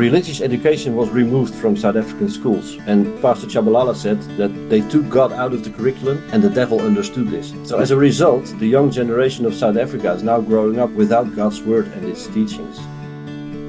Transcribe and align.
religious 0.00 0.40
education 0.40 0.96
was 0.96 1.10
removed 1.10 1.54
from 1.54 1.76
South 1.76 1.94
African 1.94 2.30
schools. 2.30 2.78
And 2.86 3.20
Pastor 3.20 3.46
Tshabalala 3.46 3.94
said 3.94 4.18
that 4.38 4.48
they 4.70 4.80
took 4.88 5.06
God 5.10 5.30
out 5.30 5.52
of 5.52 5.62
the 5.62 5.68
curriculum 5.68 6.26
and 6.32 6.42
the 6.42 6.48
devil 6.48 6.80
understood 6.80 7.28
this. 7.28 7.52
So 7.64 7.78
as 7.78 7.90
a 7.90 7.96
result, 7.98 8.46
the 8.58 8.66
young 8.66 8.90
generation 8.90 9.44
of 9.44 9.54
South 9.54 9.76
Africa 9.76 10.12
is 10.12 10.22
now 10.22 10.40
growing 10.40 10.78
up 10.78 10.88
without 10.92 11.36
God's 11.36 11.60
word 11.60 11.88
and 11.88 12.06
its 12.06 12.26
teachings. 12.28 12.78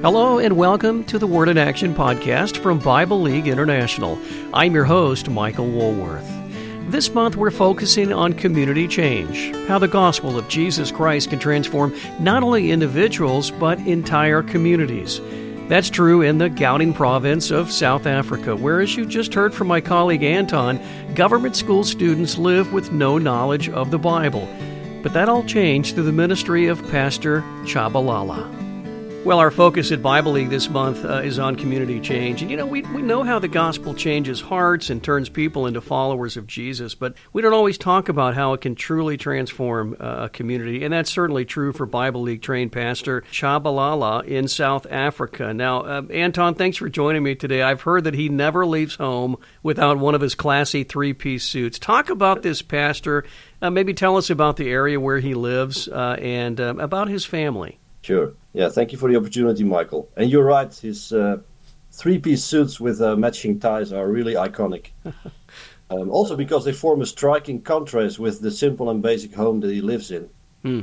Hello 0.02 0.40
and 0.40 0.56
welcome 0.56 1.04
to 1.04 1.20
the 1.20 1.28
Word 1.28 1.50
in 1.50 1.58
Action 1.58 1.94
podcast 1.94 2.56
from 2.56 2.80
Bible 2.80 3.22
League 3.22 3.50
International. 3.50 4.18
I'm 4.54 4.74
your 4.74 4.86
host, 4.86 5.30
Michael 5.30 5.70
Woolworth. 5.70 6.32
This 6.90 7.14
month, 7.14 7.36
we're 7.36 7.52
focusing 7.52 8.14
on 8.14 8.34
community 8.34 8.88
change, 8.88 9.54
how 9.68 9.80
the 9.80 9.88
gospel 9.90 10.38
of 10.38 10.48
Jesus 10.48 10.92
Christ 10.92 11.30
can 11.30 11.40
transform 11.40 11.94
not 12.22 12.42
only 12.42 12.72
individuals, 12.72 13.52
but 13.52 13.80
entire 13.80 14.42
communities. 14.42 15.20
That's 15.72 15.90
true 15.90 16.22
in 16.22 16.38
the 16.38 16.50
Gauteng 16.50 16.94
province 16.94 17.50
of 17.50 17.72
South 17.72 18.06
Africa, 18.06 18.58
where, 18.58 18.82
as 18.82 18.98
you 18.98 19.06
just 19.06 19.34
heard 19.34 19.54
from 19.54 19.68
my 19.70 19.80
colleague 19.80 20.22
Anton, 20.22 20.82
government 21.16 21.56
school 21.56 21.86
students 21.86 22.38
live 22.38 22.74
with 22.74 22.92
no 22.92 23.18
knowledge 23.18 23.70
of 23.70 23.90
the 23.90 23.98
Bible. 23.98 24.50
But 25.02 25.14
that 25.14 25.30
all 25.30 25.46
changed 25.46 25.96
through 25.96 26.04
the 26.04 26.12
ministry 26.12 26.68
of 26.68 26.86
Pastor 26.92 27.40
Tshabalala. 27.64 28.61
Well, 29.24 29.38
our 29.38 29.52
focus 29.52 29.92
at 29.92 30.02
Bible 30.02 30.32
League 30.32 30.50
this 30.50 30.68
month 30.68 31.06
uh, 31.06 31.18
is 31.20 31.38
on 31.38 31.56
community 31.56 32.00
change. 32.00 32.42
And 32.42 32.50
you 32.50 32.58
know, 32.58 32.66
we, 32.66 32.82
we 32.82 33.04
know 33.04 33.22
how 33.22 33.38
the 33.38 33.48
gospel 33.48 33.94
changes 33.94 34.42
hearts 34.42 34.90
and 34.90 35.02
turns 35.02 35.30
people 35.30 35.68
into 35.68 35.80
followers 35.80 36.38
of 36.38 36.48
Jesus, 36.48 36.96
but 36.96 37.14
we 37.32 37.44
don't 37.44 37.54
always 37.54 37.78
talk 37.78 38.10
about 38.10 38.34
how 38.34 38.54
it 38.54 38.62
can 38.62 38.74
truly 38.74 39.18
transform 39.18 39.96
uh, 40.00 40.24
a 40.24 40.30
community. 40.30 40.84
And 40.84 40.92
that's 40.92 41.12
certainly 41.12 41.46
true 41.46 41.72
for 41.72 41.86
Bible 41.86 42.24
League 42.24 42.42
trained 42.42 42.72
pastor 42.72 43.22
Tshabalala 43.32 44.26
in 44.26 44.48
South 44.48 44.88
Africa. 44.90 45.54
Now, 45.54 45.82
uh, 45.82 46.02
Anton, 46.10 46.56
thanks 46.56 46.78
for 46.78 46.90
joining 46.90 47.22
me 47.22 47.36
today. 47.36 47.62
I've 47.62 47.84
heard 47.84 48.06
that 48.06 48.16
he 48.16 48.28
never 48.28 48.66
leaves 48.66 48.96
home 48.96 49.38
without 49.62 50.00
one 50.00 50.16
of 50.16 50.22
his 50.22 50.34
classy 50.34 50.84
three 50.84 51.14
piece 51.14 51.44
suits. 51.44 51.78
Talk 51.78 52.10
about 52.10 52.42
this 52.42 52.64
pastor. 52.64 53.24
Uh, 53.62 53.70
maybe 53.70 53.94
tell 53.94 54.18
us 54.18 54.32
about 54.32 54.58
the 54.58 54.72
area 54.72 55.00
where 55.00 55.20
he 55.20 55.36
lives 55.36 55.88
uh, 55.88 56.18
and 56.20 56.60
uh, 56.60 56.74
about 56.80 57.08
his 57.08 57.24
family. 57.24 57.78
Sure. 58.02 58.34
Yeah, 58.54 58.70
thank 58.70 58.92
you 58.92 58.98
for 58.98 59.10
the 59.10 59.18
opportunity, 59.18 59.64
Michael. 59.64 60.10
And 60.18 60.30
you're 60.30 60.44
right, 60.44 60.74
his 60.74 61.14
uh, 61.14 61.38
three 61.92 62.20
piece 62.20 62.44
suits 62.44 62.80
with 62.80 63.02
uh, 63.02 63.16
matching 63.16 63.60
ties 63.60 63.94
are 63.94 64.08
really 64.08 64.34
iconic. 64.34 64.88
um, 65.90 66.10
also, 66.10 66.36
because 66.36 66.66
they 66.66 66.74
form 66.74 67.02
a 67.02 67.06
striking 67.06 67.62
contrast 67.62 68.20
with 68.20 68.42
the 68.42 68.52
simple 68.52 68.90
and 68.90 69.02
basic 69.02 69.34
home 69.34 69.62
that 69.62 69.72
he 69.72 69.82
lives 69.82 70.12
in. 70.12 70.30
Hmm. 70.64 70.82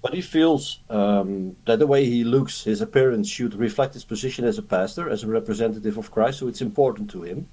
But 0.00 0.14
he 0.14 0.20
feels 0.20 0.78
um, 0.90 1.56
that 1.66 1.80
the 1.80 1.86
way 1.86 2.04
he 2.04 2.22
looks, 2.22 2.62
his 2.62 2.80
appearance 2.80 3.28
should 3.28 3.54
reflect 3.54 3.94
his 3.94 4.04
position 4.04 4.44
as 4.44 4.56
a 4.56 4.62
pastor, 4.62 5.10
as 5.10 5.24
a 5.24 5.26
representative 5.26 5.98
of 5.98 6.12
Christ, 6.12 6.38
so 6.38 6.46
it's 6.46 6.62
important 6.62 7.10
to 7.10 7.22
him. 7.22 7.48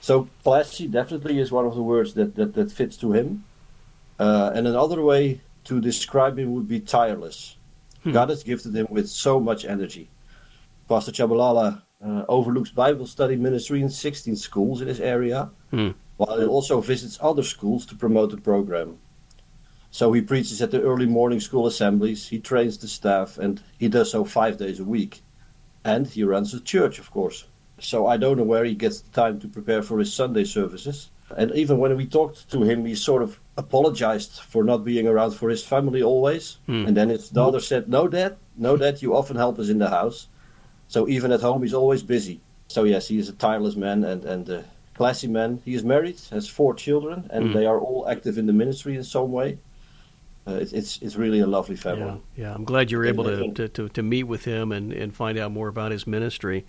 So, 0.00 0.28
classy 0.42 0.86
definitely 0.86 1.38
is 1.38 1.50
one 1.50 1.64
of 1.64 1.74
the 1.74 1.82
words 1.82 2.12
that, 2.14 2.34
that, 2.34 2.54
that 2.54 2.70
fits 2.72 2.96
to 2.98 3.12
him. 3.12 3.44
Uh, 4.18 4.50
and 4.54 4.66
another 4.66 5.00
way 5.00 5.40
to 5.64 5.80
describe 5.80 6.38
him 6.38 6.52
would 6.52 6.68
be 6.68 6.80
tireless. 6.80 7.56
Hmm. 8.02 8.12
God 8.12 8.28
has 8.30 8.42
gifted 8.42 8.74
him 8.74 8.86
with 8.90 9.08
so 9.08 9.38
much 9.38 9.64
energy. 9.64 10.10
Pastor 10.88 11.12
Tshabalala 11.12 11.82
uh, 12.04 12.24
overlooks 12.28 12.70
Bible 12.70 13.06
study 13.06 13.36
ministry 13.36 13.80
in 13.80 13.88
16 13.88 14.36
schools 14.36 14.80
in 14.80 14.88
his 14.88 15.00
area, 15.00 15.50
hmm. 15.70 15.90
while 16.16 16.40
he 16.40 16.46
also 16.46 16.80
visits 16.80 17.18
other 17.20 17.42
schools 17.42 17.86
to 17.86 17.94
promote 17.94 18.30
the 18.30 18.36
program. 18.36 18.98
So 19.90 20.12
he 20.12 20.22
preaches 20.22 20.62
at 20.62 20.70
the 20.70 20.82
early 20.82 21.06
morning 21.06 21.38
school 21.38 21.66
assemblies, 21.66 22.28
he 22.28 22.38
trains 22.38 22.78
the 22.78 22.88
staff, 22.88 23.36
and 23.38 23.62
he 23.78 23.88
does 23.88 24.10
so 24.10 24.24
five 24.24 24.56
days 24.56 24.80
a 24.80 24.84
week. 24.84 25.22
And 25.84 26.06
he 26.06 26.24
runs 26.24 26.54
a 26.54 26.60
church, 26.60 26.98
of 26.98 27.10
course. 27.10 27.44
So 27.78 28.06
I 28.06 28.16
don't 28.16 28.38
know 28.38 28.44
where 28.44 28.64
he 28.64 28.74
gets 28.74 29.00
the 29.00 29.10
time 29.10 29.38
to 29.40 29.48
prepare 29.48 29.82
for 29.82 29.98
his 29.98 30.12
Sunday 30.12 30.44
services. 30.44 31.10
And 31.36 31.50
even 31.52 31.78
when 31.78 31.94
we 31.96 32.06
talked 32.06 32.50
to 32.52 32.62
him, 32.62 32.86
he 32.86 32.94
sort 32.94 33.22
of 33.22 33.38
apologized 33.56 34.40
for 34.40 34.64
not 34.64 34.84
being 34.84 35.06
around 35.06 35.32
for 35.32 35.50
his 35.50 35.64
family 35.64 36.02
always. 36.02 36.58
Hmm. 36.66 36.86
And 36.86 36.96
then 36.96 37.08
his 37.08 37.28
daughter 37.28 37.60
said, 37.60 37.88
No, 37.88 38.08
Dad, 38.08 38.36
no, 38.56 38.76
Dad, 38.76 39.02
you 39.02 39.14
often 39.14 39.36
help 39.36 39.58
us 39.58 39.68
in 39.68 39.78
the 39.78 39.88
house. 39.90 40.28
So 40.88 41.08
even 41.08 41.32
at 41.32 41.40
home, 41.40 41.62
he's 41.62 41.74
always 41.74 42.02
busy. 42.02 42.40
So, 42.68 42.84
yes, 42.84 43.08
he 43.08 43.18
is 43.18 43.28
a 43.28 43.32
tireless 43.32 43.76
man 43.76 44.04
and, 44.04 44.24
and 44.24 44.48
a 44.48 44.64
classy 44.94 45.28
man. 45.28 45.60
He 45.64 45.74
is 45.74 45.84
married, 45.84 46.20
has 46.30 46.48
four 46.48 46.74
children, 46.74 47.28
and 47.30 47.48
Hmm. 47.48 47.52
they 47.52 47.66
are 47.66 47.78
all 47.78 48.08
active 48.08 48.38
in 48.38 48.46
the 48.46 48.52
ministry 48.52 48.96
in 48.96 49.04
some 49.04 49.30
way. 49.32 49.58
Uh, 50.46 50.54
it's, 50.54 50.72
it's, 50.72 51.00
it's 51.02 51.16
really 51.16 51.40
a 51.40 51.46
lovely 51.46 51.76
family. 51.76 52.20
Yeah, 52.36 52.44
yeah. 52.44 52.54
I'm 52.54 52.64
glad 52.64 52.90
you 52.90 52.98
were 52.98 53.06
able 53.06 53.24
to, 53.24 53.52
to, 53.52 53.68
to, 53.68 53.88
to 53.90 54.02
meet 54.02 54.24
with 54.24 54.44
him 54.44 54.72
and, 54.72 54.92
and 54.92 55.14
find 55.14 55.38
out 55.38 55.52
more 55.52 55.68
about 55.68 55.92
his 55.92 56.06
ministry. 56.06 56.64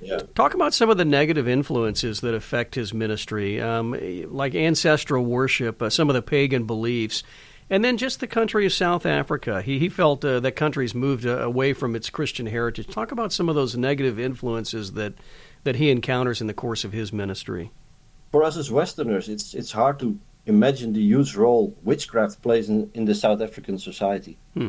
Yeah. 0.00 0.20
Talk 0.34 0.54
about 0.54 0.72
some 0.74 0.90
of 0.90 0.96
the 0.96 1.04
negative 1.04 1.46
influences 1.46 2.20
that 2.20 2.34
affect 2.34 2.74
his 2.74 2.94
ministry, 2.94 3.60
um, 3.60 3.96
like 4.30 4.54
ancestral 4.54 5.24
worship, 5.24 5.82
uh, 5.82 5.90
some 5.90 6.08
of 6.08 6.14
the 6.14 6.22
pagan 6.22 6.64
beliefs, 6.64 7.22
and 7.68 7.84
then 7.84 7.96
just 7.96 8.20
the 8.20 8.26
country 8.26 8.66
of 8.66 8.72
South 8.72 9.04
Africa. 9.06 9.62
He, 9.62 9.78
he 9.78 9.88
felt 9.88 10.24
uh, 10.24 10.40
that 10.40 10.52
country's 10.52 10.94
moved 10.94 11.26
uh, 11.26 11.38
away 11.38 11.72
from 11.72 11.94
its 11.94 12.10
Christian 12.10 12.46
heritage. 12.46 12.88
Talk 12.88 13.12
about 13.12 13.32
some 13.32 13.48
of 13.48 13.54
those 13.54 13.76
negative 13.76 14.18
influences 14.18 14.92
that, 14.92 15.14
that 15.64 15.76
he 15.76 15.90
encounters 15.90 16.40
in 16.40 16.46
the 16.46 16.54
course 16.54 16.84
of 16.84 16.92
his 16.92 17.12
ministry. 17.12 17.70
For 18.32 18.42
us 18.42 18.56
as 18.56 18.70
Westerners, 18.70 19.28
it's, 19.28 19.54
it's 19.54 19.72
hard 19.72 19.98
to 20.00 20.18
imagine 20.46 20.92
the 20.92 21.02
huge 21.02 21.36
role 21.36 21.76
witchcraft 21.82 22.42
plays 22.42 22.68
in, 22.68 22.90
in 22.94 23.04
the 23.04 23.14
South 23.14 23.40
African 23.40 23.78
society. 23.78 24.38
Hmm. 24.54 24.68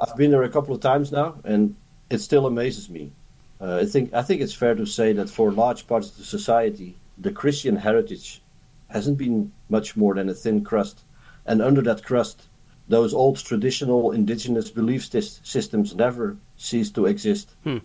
I've 0.00 0.16
been 0.16 0.30
there 0.30 0.42
a 0.42 0.48
couple 0.48 0.74
of 0.74 0.80
times 0.80 1.12
now, 1.12 1.36
and 1.44 1.76
it 2.08 2.18
still 2.18 2.46
amazes 2.46 2.88
me. 2.88 3.12
Uh, 3.60 3.76
I 3.82 3.84
think 3.84 4.14
I 4.14 4.22
think 4.22 4.40
it's 4.40 4.54
fair 4.54 4.74
to 4.74 4.86
say 4.86 5.12
that 5.12 5.28
for 5.28 5.52
large 5.52 5.86
parts 5.86 6.10
of 6.10 6.16
the 6.16 6.24
society, 6.24 6.96
the 7.18 7.30
Christian 7.30 7.76
heritage 7.76 8.42
hasn't 8.88 9.18
been 9.18 9.52
much 9.68 9.96
more 9.96 10.14
than 10.14 10.28
a 10.28 10.34
thin 10.34 10.64
crust, 10.64 11.04
and 11.44 11.60
under 11.60 11.82
that 11.82 12.02
crust, 12.02 12.48
those 12.88 13.12
old 13.14 13.36
traditional 13.36 14.12
indigenous 14.12 14.70
belief 14.70 15.04
systems 15.44 15.94
never 15.94 16.36
cease 16.56 16.90
to 16.90 17.06
exist. 17.06 17.54
Hmm. 17.64 17.78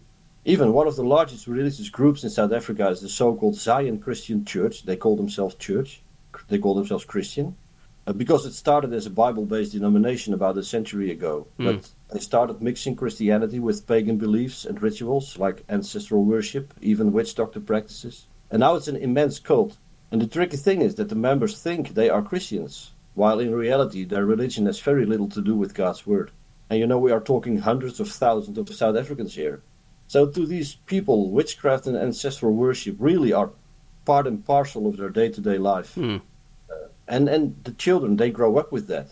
Even 0.45 0.73
one 0.73 0.87
of 0.87 0.95
the 0.95 1.03
largest 1.03 1.47
religious 1.47 1.89
groups 1.89 2.23
in 2.23 2.29
South 2.29 2.53
Africa 2.53 2.87
is 2.89 3.01
the 3.01 3.09
so-called 3.09 3.55
Zion 3.55 3.99
Christian 3.99 4.45
Church. 4.45 4.83
They 4.83 4.95
call 4.95 5.15
themselves 5.15 5.55
church. 5.55 6.01
They 6.49 6.59
call 6.59 6.75
themselves 6.75 7.03
Christian. 7.03 7.55
Uh, 8.07 8.13
because 8.13 8.45
it 8.45 8.53
started 8.53 8.93
as 8.93 9.07
a 9.07 9.09
Bible-based 9.09 9.71
denomination 9.71 10.33
about 10.33 10.57
a 10.57 10.63
century 10.63 11.09
ago, 11.09 11.47
Hmm. 11.57 11.65
but 11.65 11.89
they 12.11 12.19
started 12.19 12.61
mixing 12.61 12.95
Christianity 12.95 13.59
with 13.59 13.87
pagan 13.87 14.17
beliefs 14.17 14.63
and 14.63 14.79
rituals 14.79 15.39
like 15.39 15.63
ancestral 15.69 16.23
worship, 16.23 16.71
even 16.81 17.11
witch 17.11 17.33
doctor 17.33 17.59
practices. 17.59 18.27
And 18.51 18.59
now 18.59 18.75
it's 18.75 18.87
an 18.87 18.95
immense 18.95 19.39
cult. 19.39 19.77
And 20.11 20.21
the 20.21 20.27
tricky 20.27 20.57
thing 20.57 20.81
is 20.81 20.95
that 20.95 21.09
the 21.09 21.15
members 21.15 21.59
think 21.59 21.89
they 21.95 22.09
are 22.11 22.21
Christians, 22.21 22.91
while 23.15 23.39
in 23.39 23.55
reality 23.55 24.05
their 24.05 24.25
religion 24.25 24.67
has 24.67 24.79
very 24.79 25.05
little 25.05 25.29
to 25.29 25.41
do 25.41 25.55
with 25.55 25.73
God's 25.73 26.05
word. 26.05 26.29
And 26.69 26.79
you 26.79 26.85
know 26.85 26.99
we 26.99 27.11
are 27.11 27.19
talking 27.19 27.57
hundreds 27.57 27.99
of 27.99 28.09
thousands 28.09 28.57
of 28.59 28.69
South 28.69 28.95
Africans 28.95 29.33
here. 29.33 29.61
So 30.07 30.27
to 30.27 30.45
these 30.45 30.75
people, 30.85 31.31
witchcraft 31.31 31.87
and 31.87 31.97
ancestral 31.97 32.53
worship 32.53 32.97
really 32.99 33.33
are 33.33 33.49
part 34.05 34.27
and 34.27 34.45
parcel 34.45 34.85
of 34.85 34.97
their 34.97 35.09
day-to-day 35.09 35.57
life 35.57 35.95
Hmm. 35.95 36.17
And 37.07 37.29
and 37.29 37.55
the 37.63 37.71
children 37.71 38.15
they 38.17 38.31
grow 38.31 38.57
up 38.57 38.71
with 38.71 38.87
that. 38.87 39.07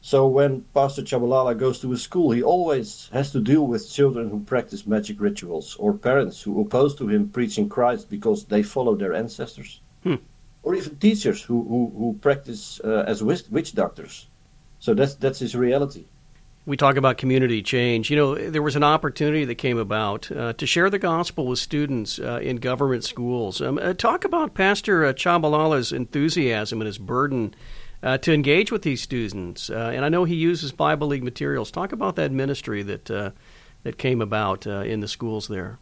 So 0.00 0.28
when 0.28 0.62
Pastor 0.72 1.02
Tshabalala 1.02 1.58
goes 1.58 1.80
to 1.80 1.92
a 1.92 1.96
school, 1.96 2.30
he 2.30 2.42
always 2.42 3.08
has 3.12 3.32
to 3.32 3.40
deal 3.40 3.66
with 3.66 3.90
children 3.90 4.30
who 4.30 4.40
practice 4.40 4.86
magic 4.86 5.20
rituals 5.20 5.76
or 5.80 5.94
parents 5.94 6.42
who 6.42 6.60
oppose 6.60 6.94
to 6.96 7.08
him 7.08 7.28
preaching 7.28 7.68
Christ 7.68 8.08
because 8.08 8.44
they 8.44 8.62
follow 8.62 8.94
their 8.94 9.14
ancestors, 9.14 9.80
Hmm. 10.04 10.16
or 10.62 10.74
even 10.76 10.96
teachers 10.96 11.42
who 11.42 11.62
who, 11.70 11.92
who 11.98 12.18
practice 12.20 12.80
uh, 12.84 13.04
as 13.06 13.22
witch, 13.22 13.44
witch 13.50 13.74
doctors. 13.74 14.28
So 14.78 14.94
that's 14.94 15.14
that's 15.16 15.40
his 15.40 15.54
reality. 15.56 16.04
We 16.66 16.76
talk 16.76 16.96
about 16.96 17.16
community 17.16 17.62
change. 17.62 18.10
You 18.10 18.16
know, 18.16 18.34
there 18.34 18.60
was 18.60 18.74
an 18.74 18.82
opportunity 18.82 19.44
that 19.44 19.54
came 19.54 19.78
about 19.78 20.30
uh, 20.32 20.52
to 20.54 20.66
share 20.66 20.90
the 20.90 20.98
gospel 20.98 21.46
with 21.46 21.60
students 21.60 22.18
uh, 22.18 22.40
in 22.42 22.56
government 22.56 23.04
schools. 23.04 23.62
Um, 23.62 23.78
uh, 23.78 23.94
talk 23.94 24.24
about 24.24 24.54
Pastor 24.54 25.04
uh, 25.04 25.12
Tshabalala's 25.12 25.92
enthusiasm 25.92 26.80
and 26.80 26.86
his 26.86 26.98
burden 26.98 27.54
uh, 28.02 28.18
to 28.18 28.32
engage 28.34 28.72
with 28.72 28.82
these 28.82 29.00
students. 29.00 29.70
Uh, 29.70 29.92
and 29.94 30.04
I 30.04 30.08
know 30.08 30.24
he 30.24 30.34
uses 30.34 30.72
Bible 30.72 31.06
League 31.06 31.22
materials. 31.22 31.70
Talk 31.70 31.92
about 31.92 32.16
that 32.16 32.32
ministry 32.32 32.82
that 32.82 33.10
uh, 33.10 33.30
that 33.84 33.96
came 33.98 34.20
about 34.20 34.66
uh, 34.66 34.80
in 34.80 34.98
the 34.98 35.08
schools 35.08 35.46
there. 35.46 35.78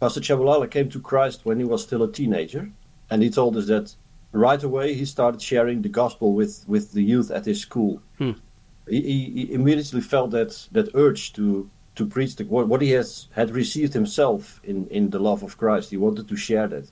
Pastor 0.00 0.20
Tshabalala 0.20 0.70
came 0.70 0.88
to 0.88 1.00
Christ 1.00 1.44
when 1.44 1.58
he 1.58 1.64
was 1.64 1.82
still 1.82 2.02
a 2.02 2.10
teenager, 2.10 2.70
and 3.10 3.22
he 3.22 3.28
told 3.28 3.58
us 3.58 3.66
that 3.66 3.94
right 4.32 4.62
away 4.62 4.94
he 4.94 5.04
started 5.04 5.42
sharing 5.42 5.82
the 5.82 5.90
gospel 5.90 6.32
with, 6.32 6.64
with 6.66 6.92
the 6.92 7.02
youth 7.02 7.30
at 7.30 7.44
his 7.44 7.60
school. 7.60 8.00
Hmm. 8.16 8.32
He, 8.88 9.00
he, 9.00 9.52
immediately 9.52 10.00
felt 10.00 10.30
that, 10.32 10.68
that 10.72 10.94
urge 10.94 11.32
to, 11.34 11.70
to 11.94 12.06
preach 12.06 12.36
the, 12.36 12.44
what, 12.44 12.68
what 12.68 12.82
he 12.82 12.90
has 12.90 13.28
had 13.32 13.50
received 13.50 13.94
himself 13.94 14.60
in, 14.62 14.86
in 14.88 15.10
the 15.10 15.18
love 15.18 15.42
of 15.42 15.56
Christ. 15.56 15.90
He 15.90 15.96
wanted 15.96 16.28
to 16.28 16.36
share 16.36 16.68
that. 16.68 16.90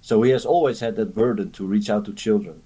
So 0.00 0.22
he 0.22 0.30
has 0.30 0.46
always 0.46 0.80
had 0.80 0.96
that 0.96 1.14
burden 1.14 1.50
to 1.52 1.66
reach 1.66 1.90
out 1.90 2.04
to 2.06 2.12
children 2.12 2.62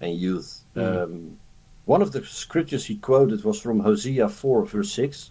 and 0.00 0.14
youth. 0.14 0.64
Mhm. 0.76 1.02
Um, 1.02 1.38
one 1.86 2.02
of 2.02 2.12
the 2.12 2.24
scriptures 2.24 2.86
he 2.86 2.96
quoted 2.96 3.42
was 3.44 3.60
from 3.60 3.80
Hosea 3.80 4.28
4, 4.28 4.64
verse 4.66 4.92
6, 4.92 5.30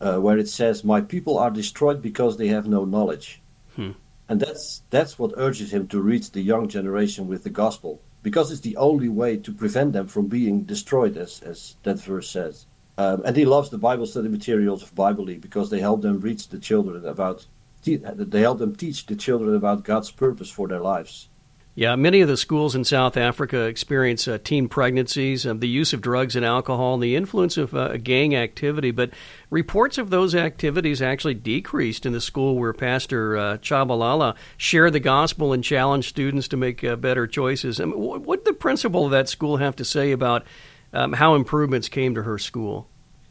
uh, 0.00 0.16
where 0.18 0.38
it 0.38 0.48
says, 0.48 0.84
My 0.84 1.00
people 1.00 1.38
are 1.38 1.50
destroyed 1.50 2.00
because 2.00 2.36
they 2.36 2.48
have 2.48 2.66
no 2.66 2.84
knowledge. 2.84 3.40
Hmm. 3.74 3.92
And 4.28 4.40
that's 4.40 4.82
that's 4.90 5.18
what 5.18 5.32
urges 5.36 5.72
him 5.72 5.86
to 5.88 6.00
reach 6.00 6.32
the 6.32 6.42
young 6.42 6.68
generation 6.68 7.28
with 7.28 7.44
the 7.44 7.50
gospel, 7.50 8.00
because 8.28 8.52
it's 8.52 8.60
the 8.60 8.76
only 8.76 9.08
way 9.08 9.38
to 9.38 9.50
prevent 9.50 9.94
them 9.94 10.06
from 10.06 10.26
being 10.26 10.56
destroyed, 10.64 11.16
as 11.16 11.40
as 11.40 11.76
that 11.84 11.98
verse 11.98 12.28
says. 12.28 12.66
Um, 12.98 13.22
and 13.24 13.34
he 13.34 13.46
loves 13.46 13.70
the 13.70 13.78
Bible 13.78 14.04
study 14.04 14.28
materials 14.28 14.82
of 14.82 14.94
Bible 14.94 15.24
League 15.24 15.40
because 15.40 15.70
they 15.70 15.80
help 15.80 16.02
them 16.02 16.20
reach 16.20 16.48
the 16.48 16.58
children 16.58 17.06
about 17.06 17.46
they 17.84 18.40
help 18.42 18.58
them 18.58 18.76
teach 18.76 19.06
the 19.06 19.16
children 19.16 19.54
about 19.54 19.88
God's 19.90 20.10
purpose 20.10 20.50
for 20.50 20.68
their 20.68 20.80
lives. 20.80 21.30
Yeah, 21.78 21.94
many 21.94 22.22
of 22.22 22.26
the 22.26 22.36
schools 22.36 22.74
in 22.74 22.82
South 22.82 23.16
Africa 23.16 23.66
experience 23.66 24.26
uh, 24.26 24.38
teen 24.42 24.68
pregnancies, 24.68 25.46
uh, 25.46 25.54
the 25.54 25.68
use 25.68 25.92
of 25.92 26.00
drugs 26.00 26.34
and 26.34 26.44
alcohol, 26.44 26.94
and 26.94 27.02
the 27.04 27.14
influence 27.14 27.56
of 27.56 27.72
uh, 27.72 27.98
gang 27.98 28.34
activity. 28.34 28.90
But 28.90 29.10
reports 29.48 29.96
of 29.96 30.10
those 30.10 30.34
activities 30.34 31.00
actually 31.00 31.34
decreased 31.34 32.04
in 32.04 32.12
the 32.12 32.20
school 32.20 32.56
where 32.58 32.72
Pastor 32.72 33.36
uh, 33.36 33.58
Tshabalala 33.58 34.34
shared 34.56 34.92
the 34.92 34.98
gospel 34.98 35.52
and 35.52 35.62
challenged 35.62 36.08
students 36.08 36.48
to 36.48 36.56
make 36.56 36.82
uh, 36.82 36.96
better 36.96 37.28
choices. 37.28 37.80
I 37.80 37.84
mean, 37.84 37.94
what 37.96 38.44
did 38.44 38.54
the 38.54 38.58
principal 38.58 39.04
of 39.04 39.12
that 39.12 39.28
school 39.28 39.58
have 39.58 39.76
to 39.76 39.84
say 39.84 40.10
about 40.10 40.44
um, 40.92 41.12
how 41.12 41.36
improvements 41.36 41.88
came 41.88 42.12
to 42.16 42.24
her 42.24 42.38
school? 42.38 42.88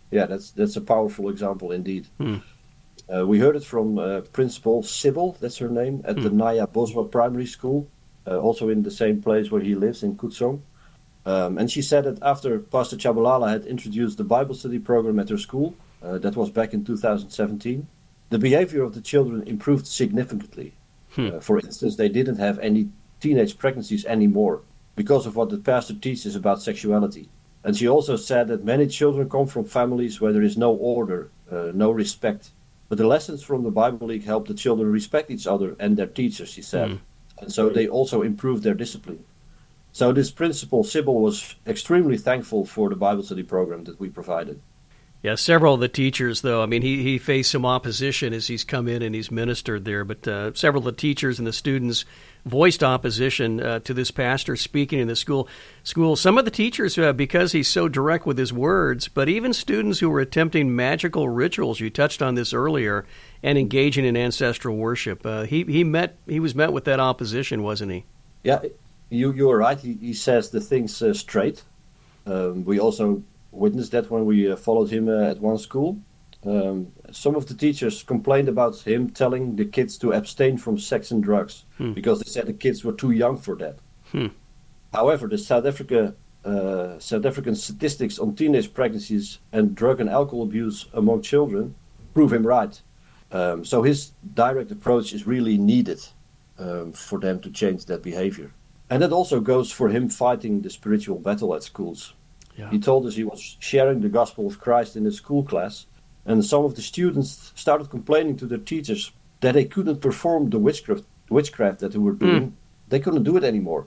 Yeah, 0.09 0.25
that's 0.25 0.51
that's 0.51 0.77
a 0.77 0.81
powerful 0.81 1.27
example 1.27 1.73
indeed. 1.73 2.07
Hmm. 2.17 2.37
Uh, 3.13 3.27
we 3.27 3.39
heard 3.39 3.57
it 3.57 3.65
from 3.65 3.99
uh, 3.99 4.21
Principal 4.21 4.83
Sybil, 4.83 5.35
that's 5.41 5.57
her 5.57 5.67
name, 5.67 6.01
at 6.05 6.15
hmm. 6.15 6.23
the 6.23 6.29
Naya 6.29 6.65
Boswa 6.65 7.11
Primary 7.11 7.45
School 7.45 7.89
uh, 8.27 8.37
also 8.37 8.69
in 8.69 8.83
the 8.83 8.91
same 8.91 9.21
place 9.21 9.49
where 9.49 9.61
he 9.61 9.75
lives 9.75 10.03
in 10.03 10.17
Khutsong. 10.17 10.61
Um, 11.25 11.57
and 11.57 11.69
she 11.69 11.81
said 11.81 12.03
that 12.05 12.21
after 12.21 12.59
Pastor 12.59 12.95
Tshabalala 12.95 13.49
had 13.49 13.65
introduced 13.65 14.17
the 14.17 14.23
Bible 14.23 14.55
study 14.55 14.79
program 14.79 15.19
at 15.19 15.29
her 15.29 15.37
school, 15.37 15.75
uh, 16.01 16.17
that 16.19 16.35
was 16.35 16.49
back 16.49 16.73
in 16.73 16.85
2017, 16.85 17.87
the 18.29 18.39
behavior 18.39 18.83
of 18.83 18.93
the 18.93 19.01
children 19.01 19.43
improved 19.47 19.87
significantly. 19.87 20.73
Hmm. 21.11 21.31
Uh, 21.33 21.39
for 21.39 21.59
instance, 21.59 21.95
they 21.95 22.09
didn't 22.09 22.37
have 22.37 22.59
any 22.59 22.89
teenage 23.19 23.57
pregnancies 23.57 24.05
anymore 24.05 24.61
because 24.95 25.25
of 25.25 25.35
what 25.35 25.49
the 25.49 25.57
pastor 25.57 25.93
teaches 25.93 26.35
about 26.35 26.61
sexuality. 26.61 27.29
And 27.63 27.75
she 27.75 27.87
also 27.87 28.15
said 28.15 28.47
that 28.47 28.63
many 28.63 28.87
children 28.87 29.29
come 29.29 29.47
from 29.47 29.65
families 29.65 30.21
where 30.21 30.31
there 30.31 30.43
is 30.43 30.57
no 30.57 30.73
order, 30.73 31.29
uh, 31.51 31.71
no 31.73 31.91
respect. 31.91 32.51
But 32.87 32.97
the 32.97 33.07
lessons 33.07 33.43
from 33.43 33.63
the 33.63 33.71
Bible 33.71 34.07
League 34.07 34.23
help 34.23 34.47
the 34.47 34.53
children 34.53 34.91
respect 34.91 35.29
each 35.29 35.47
other 35.47 35.75
and 35.79 35.97
their 35.97 36.07
teachers, 36.07 36.49
she 36.49 36.61
said. 36.61 36.89
Hmm 36.91 36.97
and 37.39 37.51
so 37.51 37.69
they 37.69 37.87
also 37.87 38.21
improved 38.21 38.63
their 38.63 38.73
discipline. 38.73 39.23
So 39.91 40.11
this 40.11 40.31
principal, 40.31 40.83
Sybil, 40.83 41.19
was 41.19 41.55
extremely 41.65 42.17
thankful 42.17 42.65
for 42.65 42.89
the 42.89 42.95
Bible 42.95 43.23
study 43.23 43.43
program 43.43 43.83
that 43.85 43.99
we 43.99 44.09
provided. 44.09 44.61
Yeah, 45.23 45.33
several 45.33 45.73
of 45.73 45.79
the 45.79 45.87
teachers, 45.87 46.41
though, 46.41 46.61
I 46.61 46.67
mean, 46.67 46.83
he, 46.83 47.01
he 47.01 47.17
faced 47.17 47.49
some 47.51 47.65
opposition 47.65 48.33
as 48.33 48.47
he's 48.47 48.63
come 48.63 48.87
in 48.87 49.01
and 49.01 49.15
he's 49.15 49.31
ministered 49.31 49.83
there, 49.83 50.05
but 50.05 50.27
uh, 50.27 50.53
several 50.53 50.87
of 50.87 50.95
the 50.95 51.01
teachers 51.01 51.39
and 51.39 51.47
the 51.47 51.53
students 51.53 52.05
voiced 52.45 52.83
opposition 52.83 53.59
uh, 53.59 53.79
to 53.79 53.95
this 53.95 54.11
pastor 54.11 54.55
speaking 54.55 54.99
in 54.99 55.07
the 55.07 55.15
school. 55.15 55.49
School. 55.83 56.15
Some 56.15 56.37
of 56.37 56.45
the 56.45 56.51
teachers, 56.51 56.97
uh, 56.99 57.13
because 57.13 57.51
he's 57.51 57.67
so 57.67 57.89
direct 57.89 58.27
with 58.27 58.37
his 58.37 58.53
words, 58.53 59.07
but 59.07 59.27
even 59.27 59.53
students 59.53 59.99
who 59.99 60.09
were 60.09 60.19
attempting 60.19 60.75
magical 60.75 61.27
rituals. 61.27 61.79
You 61.79 61.89
touched 61.89 62.21
on 62.21 62.35
this 62.35 62.53
earlier, 62.53 63.05
and 63.41 63.57
engaging 63.57 64.05
in 64.05 64.15
ancestral 64.15 64.77
worship. 64.77 65.25
Uh, 65.25 65.43
he 65.43 65.63
he 65.63 65.83
met 65.83 66.17
he 66.27 66.39
was 66.39 66.55
met 66.55 66.73
with 66.73 66.85
that 66.85 66.99
opposition, 66.99 67.63
wasn't 67.63 67.91
he? 67.91 68.05
Yeah, 68.43 68.59
you 69.09 69.31
you 69.33 69.49
are 69.49 69.57
right. 69.57 69.79
He, 69.79 69.93
he 69.93 70.13
says 70.13 70.49
the 70.49 70.61
things 70.61 71.01
straight. 71.17 71.63
Um, 72.25 72.65
we 72.65 72.79
also 72.79 73.23
witnessed 73.57 73.91
that 73.91 74.09
when 74.09 74.25
we 74.25 74.51
uh, 74.51 74.55
followed 74.55 74.89
him 74.89 75.09
uh, 75.09 75.31
at 75.31 75.39
one 75.39 75.57
school. 75.57 75.99
Um, 76.45 76.93
some 77.11 77.35
of 77.35 77.47
the 77.47 77.53
teachers 77.53 78.03
complained 78.03 78.47
about 78.47 78.77
him 78.79 79.09
telling 79.09 79.55
the 79.55 79.65
kids 79.65 79.97
to 79.97 80.13
abstain 80.13 80.57
from 80.57 80.77
sex 80.77 81.11
and 81.11 81.21
drugs 81.23 81.65
hmm. 81.77 81.93
because 81.93 82.19
they 82.19 82.29
said 82.29 82.45
the 82.45 82.53
kids 82.53 82.83
were 82.83 82.93
too 82.93 83.11
young 83.11 83.37
for 83.37 83.55
that. 83.55 83.79
Hmm. 84.11 84.27
However, 84.93 85.27
the 85.27 85.37
South 85.37 85.65
Africa 85.65 86.15
uh, 86.45 86.97
South 86.99 87.25
African 87.25 87.55
statistics 87.55 88.19
on 88.19 88.33
teenage 88.33 88.73
pregnancies 88.73 89.39
and 89.51 89.75
drug 89.75 89.99
and 89.99 90.09
alcohol 90.09 90.43
abuse 90.43 90.87
among 90.93 91.21
children 91.21 91.75
prove 92.13 92.31
him 92.31 92.47
right. 92.47 92.81
Um, 93.31 93.65
so 93.65 93.83
his 93.83 94.13
direct 94.33 94.71
approach 94.71 95.13
is 95.13 95.27
really 95.27 95.57
needed 95.57 95.99
um, 96.57 96.93
for 96.93 97.19
them 97.19 97.41
to 97.41 97.51
change 97.51 97.85
that 97.85 98.01
behavior. 98.01 98.51
And 98.89 99.03
that 99.03 99.11
also 99.11 99.41
goes 99.41 99.71
for 99.71 99.89
him 99.89 100.09
fighting 100.09 100.61
the 100.61 100.69
spiritual 100.69 101.19
battle 101.19 101.53
at 101.53 101.63
schools. 101.63 102.13
Yeah. 102.57 102.69
He 102.71 102.79
told 102.79 103.05
us 103.05 103.15
he 103.15 103.23
was 103.23 103.55
sharing 103.59 104.01
the 104.01 104.09
gospel 104.09 104.47
of 104.47 104.59
Christ 104.59 104.95
in 104.95 105.05
his 105.05 105.15
school 105.15 105.43
class, 105.43 105.85
and 106.25 106.43
some 106.43 106.65
of 106.65 106.75
the 106.75 106.81
students 106.81 107.53
started 107.55 107.89
complaining 107.89 108.35
to 108.37 108.47
their 108.47 108.57
teachers 108.57 109.11
that 109.41 109.53
they 109.53 109.65
couldn't 109.65 110.01
perform 110.01 110.49
the 110.49 110.59
witchcraft, 110.59 111.03
witchcraft 111.29 111.79
that 111.79 111.91
they 111.91 111.99
were 111.99 112.13
doing. 112.13 112.47
Mm. 112.47 112.51
They 112.89 112.99
couldn't 112.99 113.23
do 113.23 113.37
it 113.37 113.43
anymore. 113.43 113.85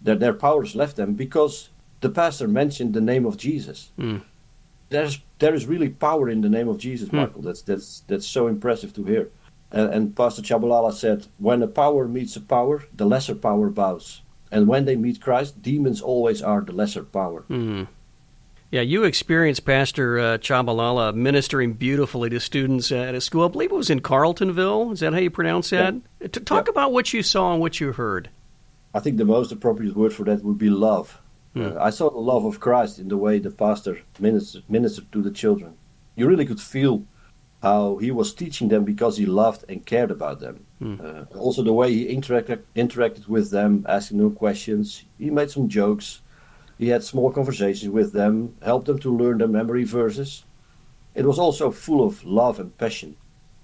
Their, 0.00 0.14
their 0.14 0.34
powers 0.34 0.76
left 0.76 0.96
them 0.96 1.14
because 1.14 1.70
the 2.00 2.08
pastor 2.08 2.46
mentioned 2.46 2.94
the 2.94 3.00
name 3.00 3.26
of 3.26 3.36
Jesus. 3.36 3.90
Mm. 3.98 4.22
There's 4.88 5.20
there 5.38 5.54
is 5.54 5.66
really 5.66 5.88
power 5.88 6.28
in 6.28 6.42
the 6.42 6.48
name 6.48 6.68
of 6.68 6.78
Jesus, 6.78 7.08
hmm. 7.08 7.16
Michael. 7.16 7.42
That's 7.42 7.62
that's 7.62 8.02
that's 8.08 8.26
so 8.26 8.46
impressive 8.46 8.92
to 8.94 9.04
hear. 9.04 9.30
And, 9.70 9.92
and 9.94 10.16
Pastor 10.16 10.42
Tshabalala 10.42 10.92
said, 10.92 11.26
"When 11.38 11.62
a 11.62 11.66
power 11.66 12.06
meets 12.06 12.36
a 12.36 12.42
power, 12.42 12.84
the 12.94 13.06
lesser 13.06 13.34
power 13.34 13.70
bows, 13.70 14.20
and 14.50 14.68
when 14.68 14.84
they 14.84 14.96
meet 14.96 15.22
Christ, 15.22 15.62
demons 15.62 16.02
always 16.02 16.42
are 16.42 16.60
the 16.60 16.72
lesser 16.72 17.04
power." 17.04 17.44
Mm. 17.48 17.86
Yeah, 18.72 18.80
you 18.80 19.04
experienced 19.04 19.66
Pastor 19.66 20.18
uh, 20.18 20.38
Tshabalala 20.38 21.14
ministering 21.14 21.74
beautifully 21.74 22.30
to 22.30 22.40
students 22.40 22.90
at 22.90 23.14
a 23.14 23.20
school. 23.20 23.44
I 23.44 23.48
believe 23.48 23.70
it 23.70 23.74
was 23.74 23.90
in 23.90 24.00
Carletonville. 24.00 24.94
Is 24.94 25.00
that 25.00 25.12
how 25.12 25.18
you 25.18 25.30
pronounce 25.30 25.68
that? 25.70 25.94
Yeah. 26.22 26.28
To 26.28 26.40
talk 26.40 26.68
yeah. 26.68 26.70
about 26.70 26.90
what 26.90 27.12
you 27.12 27.22
saw 27.22 27.52
and 27.52 27.60
what 27.60 27.80
you 27.80 27.92
heard. 27.92 28.30
I 28.94 29.00
think 29.00 29.18
the 29.18 29.26
most 29.26 29.52
appropriate 29.52 29.94
word 29.94 30.14
for 30.14 30.24
that 30.24 30.42
would 30.42 30.56
be 30.56 30.70
love. 30.70 31.20
Hmm. 31.52 31.64
Uh, 31.64 31.74
I 31.82 31.90
saw 31.90 32.08
the 32.08 32.16
love 32.16 32.46
of 32.46 32.60
Christ 32.60 32.98
in 32.98 33.08
the 33.08 33.18
way 33.18 33.38
the 33.38 33.50
pastor 33.50 34.00
ministered, 34.18 34.64
ministered 34.70 35.12
to 35.12 35.20
the 35.20 35.30
children. 35.30 35.74
You 36.16 36.26
really 36.26 36.46
could 36.46 36.60
feel 36.60 37.04
how 37.60 37.98
he 37.98 38.10
was 38.10 38.32
teaching 38.32 38.68
them 38.68 38.84
because 38.84 39.18
he 39.18 39.26
loved 39.26 39.66
and 39.68 39.84
cared 39.84 40.10
about 40.10 40.40
them. 40.40 40.64
Hmm. 40.78 40.96
Uh, 40.98 41.24
also, 41.38 41.62
the 41.62 41.74
way 41.74 41.92
he 41.92 42.16
interacted, 42.16 42.62
interacted 42.74 43.28
with 43.28 43.50
them, 43.50 43.84
asking 43.86 44.16
them 44.16 44.34
questions. 44.34 45.04
He 45.18 45.28
made 45.28 45.50
some 45.50 45.68
jokes. 45.68 46.22
He 46.78 46.88
had 46.88 47.04
small 47.04 47.30
conversations 47.30 47.90
with 47.90 48.12
them, 48.12 48.56
helped 48.62 48.86
them 48.86 48.98
to 49.00 49.16
learn 49.16 49.38
their 49.38 49.48
memory 49.48 49.84
verses. 49.84 50.44
It 51.14 51.26
was 51.26 51.38
also 51.38 51.70
full 51.70 52.04
of 52.04 52.24
love 52.24 52.58
and 52.58 52.76
passion. 52.78 53.16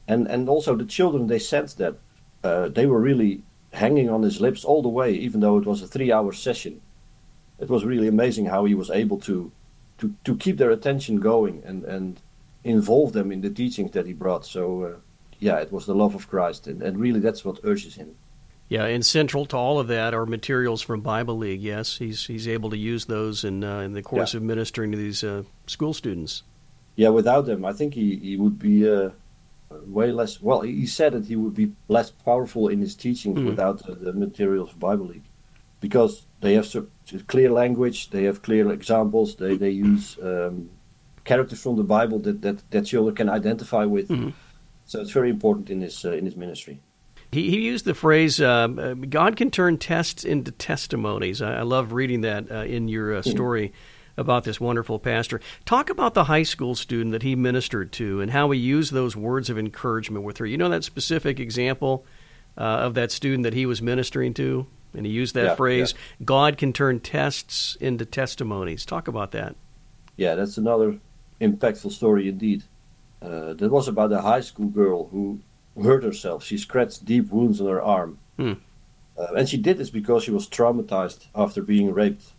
And, 0.06 0.26
and 0.26 0.48
also, 0.48 0.76
the 0.76 0.84
children, 0.84 1.26
they 1.26 1.38
sensed 1.38 1.78
that 1.78 1.96
uh, 2.44 2.68
they 2.68 2.86
were 2.86 3.00
really 3.00 3.42
hanging 3.72 4.08
on 4.08 4.22
his 4.22 4.40
lips 4.40 4.64
all 4.64 4.82
the 4.82 4.88
way, 4.88 5.12
even 5.12 5.40
though 5.40 5.58
it 5.58 5.66
was 5.66 5.82
a 5.82 5.86
three 5.86 6.12
hour 6.12 6.32
session. 6.32 6.80
It 7.58 7.68
was 7.68 7.84
really 7.84 8.08
amazing 8.08 8.46
how 8.46 8.64
he 8.64 8.74
was 8.74 8.90
able 8.90 9.18
to, 9.20 9.50
to, 9.98 10.14
to 10.24 10.36
keep 10.36 10.56
their 10.56 10.70
attention 10.70 11.20
going 11.20 11.62
and, 11.64 11.84
and 11.84 12.20
involve 12.64 13.12
them 13.12 13.32
in 13.32 13.40
the 13.40 13.50
teachings 13.50 13.92
that 13.92 14.06
he 14.06 14.12
brought. 14.12 14.46
So, 14.46 14.82
uh, 14.82 14.96
yeah, 15.40 15.56
it 15.56 15.72
was 15.72 15.86
the 15.86 15.94
love 15.94 16.14
of 16.14 16.28
Christ. 16.28 16.66
And, 16.66 16.82
and 16.82 16.98
really, 16.98 17.20
that's 17.20 17.44
what 17.44 17.60
urges 17.64 17.96
him. 17.96 18.14
Yeah, 18.68 18.84
and 18.84 19.04
central 19.04 19.46
to 19.46 19.56
all 19.56 19.78
of 19.78 19.88
that 19.88 20.12
are 20.12 20.26
materials 20.26 20.82
from 20.82 21.00
Bible 21.00 21.38
League. 21.38 21.62
Yes, 21.62 21.96
he's 21.96 22.26
he's 22.26 22.46
able 22.46 22.70
to 22.70 22.76
use 22.76 23.06
those 23.06 23.44
in 23.44 23.64
uh, 23.64 23.80
in 23.80 23.92
the 23.94 24.02
course 24.02 24.34
yeah. 24.34 24.38
of 24.38 24.44
ministering 24.44 24.92
to 24.92 24.98
these 24.98 25.24
uh, 25.24 25.44
school 25.66 25.94
students. 25.94 26.42
Yeah, 26.94 27.08
without 27.08 27.46
them, 27.46 27.64
I 27.64 27.72
think 27.72 27.94
he 27.94 28.16
he 28.16 28.36
would 28.36 28.58
be 28.58 28.88
uh, 28.88 29.10
way 29.86 30.12
less. 30.12 30.42
Well, 30.42 30.60
he 30.60 30.86
said 30.86 31.12
that 31.12 31.26
he 31.26 31.36
would 31.36 31.54
be 31.54 31.72
less 31.88 32.10
powerful 32.10 32.68
in 32.68 32.80
his 32.80 32.94
teachings 32.94 33.38
mm. 33.38 33.46
without 33.46 33.82
the 33.86 34.12
materials 34.12 34.70
of 34.72 34.78
Bible 34.78 35.06
League, 35.06 35.28
because 35.80 36.26
they 36.40 36.54
have 36.54 36.68
clear 37.26 37.50
language, 37.50 38.10
they 38.10 38.24
have 38.24 38.42
clear 38.42 38.70
examples, 38.70 39.36
they 39.36 39.56
they 39.56 39.70
use 39.70 40.18
um, 40.22 40.68
characters 41.24 41.62
from 41.62 41.76
the 41.76 41.84
Bible 41.84 42.18
that 42.18 42.42
that 42.42 42.70
that 42.70 42.84
children 42.84 43.14
can 43.14 43.30
identify 43.30 43.86
with. 43.86 44.08
Mm. 44.08 44.34
So 44.84 45.00
it's 45.00 45.10
very 45.10 45.30
important 45.30 45.70
in 45.70 45.80
his 45.80 46.04
uh, 46.04 46.12
in 46.12 46.26
his 46.26 46.36
ministry. 46.36 46.80
He, 47.30 47.50
he 47.50 47.60
used 47.60 47.84
the 47.84 47.94
phrase, 47.94 48.40
uh, 48.40 48.68
God 49.08 49.36
can 49.36 49.50
turn 49.50 49.76
tests 49.78 50.24
into 50.24 50.50
testimonies. 50.50 51.42
I, 51.42 51.58
I 51.58 51.62
love 51.62 51.92
reading 51.92 52.22
that 52.22 52.50
uh, 52.50 52.64
in 52.64 52.88
your 52.88 53.16
uh, 53.16 53.22
story 53.22 53.72
about 54.16 54.44
this 54.44 54.60
wonderful 54.60 54.98
pastor. 54.98 55.40
Talk 55.64 55.90
about 55.90 56.14
the 56.14 56.24
high 56.24 56.42
school 56.42 56.74
student 56.74 57.12
that 57.12 57.22
he 57.22 57.36
ministered 57.36 57.92
to 57.92 58.20
and 58.20 58.30
how 58.30 58.50
he 58.50 58.58
used 58.58 58.92
those 58.92 59.14
words 59.14 59.48
of 59.48 59.58
encouragement 59.58 60.24
with 60.24 60.38
her. 60.38 60.46
You 60.46 60.56
know 60.56 60.68
that 60.70 60.84
specific 60.84 61.38
example 61.38 62.04
uh, 62.56 62.62
of 62.62 62.94
that 62.94 63.12
student 63.12 63.44
that 63.44 63.54
he 63.54 63.66
was 63.66 63.80
ministering 63.80 64.34
to? 64.34 64.66
And 64.94 65.04
he 65.04 65.12
used 65.12 65.34
that 65.34 65.44
yeah, 65.44 65.54
phrase, 65.54 65.92
yeah. 65.92 66.24
God 66.24 66.56
can 66.56 66.72
turn 66.72 67.00
tests 67.00 67.76
into 67.78 68.04
testimonies. 68.04 68.86
Talk 68.86 69.06
about 69.06 69.32
that. 69.32 69.54
Yeah, 70.16 70.34
that's 70.34 70.56
another 70.56 70.98
impactful 71.40 71.92
story 71.92 72.28
indeed. 72.28 72.64
Uh, 73.20 73.52
that 73.52 73.70
was 73.70 73.86
about 73.86 74.12
a 74.12 74.20
high 74.20 74.40
school 74.40 74.68
girl 74.68 75.08
who 75.08 75.40
hurt 75.82 76.04
herself. 76.04 76.44
She 76.44 76.58
scratched 76.58 77.04
deep 77.04 77.30
wounds 77.30 77.60
on 77.60 77.68
her 77.68 77.82
arm. 77.82 78.18
Hmm. 78.36 78.54
Uh, 79.16 79.34
and 79.36 79.48
she 79.48 79.56
did 79.56 79.78
this 79.78 79.90
because 79.90 80.22
she 80.22 80.30
was 80.30 80.48
traumatized 80.48 81.26
after 81.34 81.62
being 81.62 81.92
raped. 81.92 82.32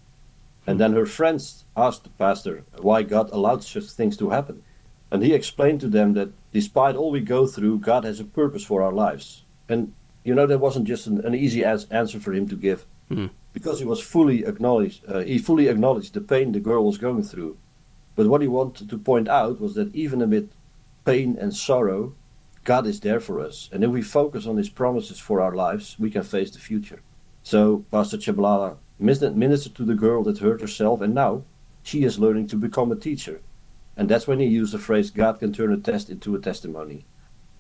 And 0.65 0.75
hmm. 0.75 0.79
then 0.79 0.93
her 0.93 1.05
friends 1.05 1.65
asked 1.75 2.03
the 2.03 2.09
pastor 2.11 2.63
why 2.77 3.03
God 3.03 3.29
allowed 3.31 3.63
such 3.63 3.85
things 3.85 4.17
to 4.17 4.29
happen. 4.29 4.63
And 5.11 5.23
he 5.23 5.33
explained 5.33 5.81
to 5.81 5.87
them 5.87 6.13
that 6.13 6.29
despite 6.53 6.95
all 6.95 7.11
we 7.11 7.21
go 7.21 7.47
through, 7.47 7.79
God 7.79 8.03
has 8.03 8.19
a 8.19 8.25
purpose 8.25 8.63
for 8.63 8.81
our 8.81 8.93
lives. 8.93 9.43
And 9.67 9.93
you 10.23 10.35
know, 10.35 10.45
that 10.45 10.59
wasn't 10.59 10.87
just 10.87 11.07
an, 11.07 11.25
an 11.25 11.33
easy 11.33 11.63
as- 11.63 11.89
answer 11.89 12.19
for 12.19 12.33
him 12.33 12.47
to 12.49 12.55
give, 12.55 12.85
Hmm. 13.07 13.27
because 13.53 13.79
he 13.79 13.85
was 13.85 14.01
fully 14.01 14.45
acknowledged. 14.45 15.03
Uh, 15.07 15.19
he 15.19 15.37
fully 15.37 15.67
acknowledged 15.67 16.13
the 16.13 16.21
pain 16.21 16.51
the 16.51 16.59
girl 16.59 16.85
was 16.85 16.97
going 16.97 17.23
through. 17.23 17.57
But 18.15 18.27
what 18.27 18.41
he 18.41 18.47
wanted 18.47 18.89
to 18.89 18.97
point 18.97 19.27
out 19.27 19.59
was 19.59 19.75
that 19.75 19.95
even 19.95 20.21
amid 20.21 20.49
pain 21.05 21.37
and 21.39 21.55
sorrow, 21.55 22.13
God 22.63 22.85
is 22.85 22.99
there 22.99 23.19
for 23.19 23.39
us, 23.39 23.69
and 23.71 23.83
if 23.83 23.89
we 23.89 24.01
focus 24.01 24.45
on 24.45 24.57
His 24.57 24.69
promises 24.69 25.19
for 25.19 25.41
our 25.41 25.55
lives, 25.55 25.95
we 25.97 26.09
can 26.09 26.23
face 26.23 26.51
the 26.51 26.59
future. 26.59 27.01
So 27.43 27.85
Pastor 27.91 28.17
Tshabalala 28.17 28.77
ministered 28.99 29.75
to 29.75 29.85
the 29.85 29.95
girl 29.95 30.23
that 30.23 30.39
hurt 30.39 30.61
herself, 30.61 31.01
and 31.01 31.15
now 31.15 31.43
she 31.83 32.03
is 32.03 32.19
learning 32.19 32.47
to 32.47 32.55
become 32.55 32.91
a 32.91 32.95
teacher. 32.95 33.41
And 33.97 34.07
that's 34.07 34.27
when 34.27 34.39
he 34.39 34.45
used 34.45 34.73
the 34.73 34.79
phrase, 34.79 35.11
God 35.11 35.39
can 35.39 35.51
turn 35.51 35.73
a 35.73 35.77
test 35.77 36.09
into 36.09 36.35
a 36.35 36.39
testimony. 36.39 37.05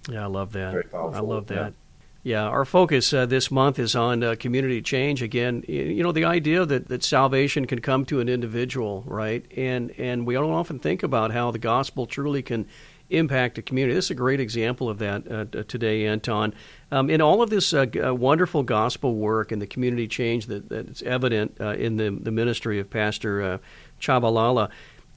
Yeah, 0.09 0.23
I 0.23 0.27
love 0.27 0.51
that. 0.53 0.71
Very 0.71 0.83
powerful. 0.85 1.15
I 1.15 1.19
love 1.19 1.47
that. 1.47 1.73
Yeah, 2.21 2.43
our 2.43 2.65
focus 2.65 3.13
uh, 3.13 3.25
this 3.25 3.49
month 3.49 3.79
is 3.79 3.95
on 3.95 4.23
uh, 4.23 4.35
community 4.37 4.81
change. 4.81 5.21
Again, 5.21 5.63
you 5.69 6.03
know, 6.03 6.11
the 6.11 6.25
idea 6.25 6.65
that, 6.65 6.89
that 6.89 7.01
salvation 7.01 7.65
can 7.65 7.79
come 7.79 8.05
to 8.07 8.19
an 8.19 8.27
individual, 8.27 9.03
right? 9.07 9.45
And 9.55 9.91
and 9.91 10.27
we 10.27 10.33
don't 10.33 10.51
often 10.51 10.79
think 10.79 11.01
about 11.01 11.31
how 11.31 11.51
the 11.51 11.59
gospel 11.59 12.05
truly 12.05 12.41
can 12.41 12.67
impact 13.09 13.57
a 13.57 13.61
community. 13.61 13.95
This 13.95 14.05
is 14.05 14.11
a 14.11 14.15
great 14.15 14.41
example 14.41 14.89
of 14.89 14.99
that 14.99 15.31
uh, 15.31 15.63
today, 15.63 16.05
Anton. 16.05 16.53
Um, 16.91 17.09
in 17.09 17.21
all 17.21 17.41
of 17.41 17.49
this 17.49 17.73
uh, 17.73 17.85
uh, 18.05 18.13
wonderful 18.13 18.63
gospel 18.63 19.15
work 19.15 19.53
and 19.53 19.61
the 19.61 19.67
community 19.67 20.07
change 20.07 20.47
that, 20.47 20.67
that's 20.67 21.01
evident 21.03 21.55
uh, 21.61 21.69
in 21.69 21.95
the, 21.95 22.09
the 22.09 22.31
ministry 22.31 22.79
of 22.79 22.89
Pastor 22.89 23.59
Tshabalala, 23.99 24.69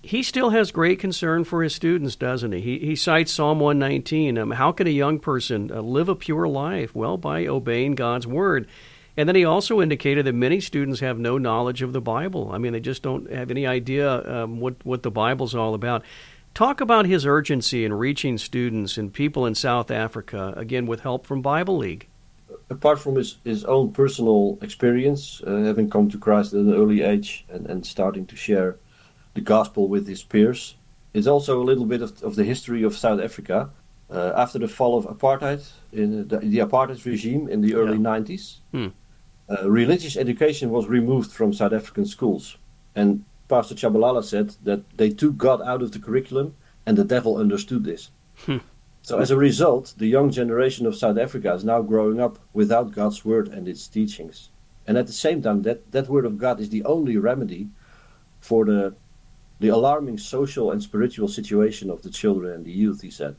he 0.03 0.23
still 0.23 0.51
has 0.51 0.73
great 0.73 0.99
concern 0.99 1.45
for 1.45 1.63
his 1.63 1.75
students, 1.75 2.17
doesn't 2.17 2.53
he? 2.53 2.61
He, 2.61 2.79
he 2.79 2.97
cites 2.97 3.33
Psalm 3.33 3.61
119. 3.61 4.37
Um, 4.37 4.51
how 4.51 4.73
can 4.73 4.89
a 4.89 4.91
young 4.91 5.21
person 5.21 5.71
uh, 5.73 5.81
live 5.81 6.09
a 6.09 6.17
pure 6.17 6.49
life? 6.49 6.95
Well, 6.95 7.17
by 7.17 7.47
obeying 7.47 7.95
God's 7.95 8.27
word. 8.27 8.67
And 9.17 9.29
then 9.29 9.37
he 9.37 9.45
also 9.45 9.81
indicated 9.81 10.25
that 10.27 10.33
many 10.33 10.61
students 10.61 11.01
have 11.01 11.19
no 11.19 11.39
knowledge 11.39 11.83
of 11.83 11.93
the 11.93 12.01
Bible. 12.01 12.51
I 12.53 12.59
mean, 12.59 12.73
they 12.73 12.81
just 12.81 13.03
don't 13.03 13.31
have 13.31 13.51
any 13.51 13.67
idea 13.67 14.43
um, 14.43 14.59
what, 14.59 14.75
what 14.85 15.03
the 15.03 15.11
Bible's 15.11 15.55
all 15.55 15.75
about. 15.75 16.03
Talk 16.55 16.81
about 16.81 17.07
his 17.07 17.25
urgency 17.25 17.85
in 17.85 17.93
reaching 17.93 18.39
students 18.39 18.99
and 18.99 19.13
people 19.13 19.47
in 19.47 19.55
South 19.55 19.91
Africa, 19.91 20.53
again, 20.57 20.87
with 20.87 21.01
help 21.01 21.27
from 21.27 21.43
Bible 21.43 21.77
League. 21.77 22.09
Apart 22.71 22.99
from 22.99 23.17
his, 23.17 23.37
his 23.45 23.65
own 23.65 23.93
personal 23.93 24.59
experience, 24.63 25.43
uh, 25.47 25.59
having 25.59 25.89
come 25.89 26.11
to 26.11 26.19
Christ 26.19 26.55
at 26.55 26.61
an 26.61 26.75
early 26.75 27.03
age 27.03 27.45
and, 27.51 27.67
and 27.67 27.87
starting 27.87 28.27
to 28.27 28.37
share 28.37 28.77
the 29.35 29.41
gospel 29.41 29.89
with 29.89 30.07
his 30.07 30.23
peers, 30.23 30.77
it's 31.15 31.27
also 31.27 31.61
a 31.61 31.65
little 31.65 31.85
bit 31.87 32.03
of, 32.03 32.23
of 32.23 32.35
the 32.37 32.45
history 32.45 32.83
of 32.83 32.97
South 32.97 33.21
Africa. 33.21 33.71
Uh, 34.11 34.33
after 34.37 34.59
the 34.59 34.69
fall 34.69 34.99
of 34.99 35.07
apartheid, 35.07 35.67
in 35.93 36.29
the, 36.29 36.39
the 36.39 36.59
apartheid 36.59 37.03
regime 37.07 37.49
in 37.49 37.63
the 37.63 37.75
early 37.75 37.97
Yeah. 37.97 38.03
90s, 38.19 38.57
Hmm. 38.73 38.89
uh, 39.49 39.71
religious 39.71 40.17
education 40.17 40.71
was 40.71 40.87
removed 40.87 41.31
from 41.31 41.53
South 41.53 41.73
African 41.73 42.05
schools. 42.05 42.59
And 42.95 43.25
Pastor 43.49 43.75
Tshabalala 43.75 44.23
said 44.23 44.55
that 44.65 44.81
they 44.99 45.11
took 45.11 45.37
God 45.39 45.63
out 45.63 45.83
of 45.83 45.93
the 45.93 45.99
curriculum 45.99 46.55
and 46.85 46.99
the 46.99 47.05
devil 47.05 47.39
understood 47.39 47.85
this. 47.85 48.11
Hmm. 48.47 48.59
So 49.03 49.19
as 49.19 49.31
a 49.31 49.37
result, 49.37 49.95
the 49.97 50.07
young 50.07 50.31
generation 50.31 50.87
of 50.87 50.95
South 50.95 51.19
Africa 51.19 51.53
is 51.55 51.65
now 51.65 51.81
growing 51.83 52.21
up 52.21 52.39
without 52.53 52.93
God's 52.93 53.25
word 53.25 53.49
and 53.49 53.67
its 53.67 53.89
teachings. 53.89 54.51
And 54.87 54.99
at 54.99 55.07
the 55.07 55.13
same 55.13 55.41
time, 55.43 55.63
that, 55.63 55.91
that 55.93 56.09
word 56.09 56.25
of 56.27 56.39
God 56.39 56.61
is 56.61 56.69
the 56.69 56.85
only 56.85 57.17
remedy 57.17 57.69
for 58.41 58.65
the, 58.65 58.95
the 59.63 59.69
alarming 59.69 60.19
social 60.19 60.73
and 60.73 60.83
spiritual 60.83 61.29
situation 61.29 61.89
of 61.89 62.03
the 62.03 62.11
children 62.11 62.53
and 62.53 62.65
the 62.65 62.73
youth, 62.73 63.01
he 63.01 63.11
said. 63.11 63.37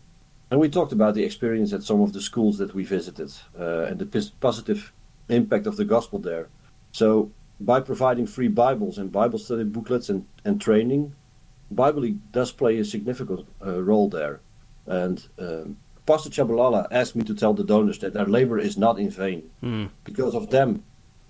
And 0.49 0.57
we 0.57 0.69
talked 0.69 0.93
about 0.93 1.15
the 1.15 1.23
experience 1.25 1.73
at 1.73 1.83
some 1.83 1.99
of 1.99 2.13
the 2.13 2.21
schools 2.21 2.57
that 2.59 2.73
we 2.73 2.85
visited 2.85 3.33
uh, 3.59 3.89
and 3.89 3.99
the 3.99 4.05
pos- 4.05 4.29
positive 4.29 4.93
impact 5.27 5.67
of 5.67 5.75
the 5.75 5.83
gospel 5.83 6.19
there. 6.19 6.47
So, 6.93 7.31
by 7.59 7.81
providing 7.81 8.25
free 8.25 8.47
Bibles 8.47 8.97
and 8.97 9.11
Bible 9.11 9.37
study 9.37 9.65
booklets 9.65 10.07
and, 10.09 10.25
and 10.45 10.61
training, 10.61 11.13
Bible 11.71 12.09
does 12.31 12.53
play 12.53 12.77
a 12.77 12.85
significant 12.85 13.45
uh, 13.65 13.81
role 13.83 14.09
there. 14.09 14.39
And 14.85 15.27
um, 15.37 15.77
Pastor 16.05 16.29
Tshabalala 16.29 16.87
asked 16.89 17.17
me 17.17 17.23
to 17.23 17.35
tell 17.35 17.53
the 17.53 17.65
donors 17.65 17.99
that 17.99 18.13
their 18.13 18.27
labor 18.27 18.59
is 18.59 18.77
not 18.77 18.97
in 18.97 19.09
vain. 19.09 19.49
Hmm. 19.59 19.85
Because 20.05 20.35
of 20.35 20.49
them, 20.51 20.83